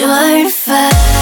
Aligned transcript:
Don't 0.00 0.50
fire 0.50 1.19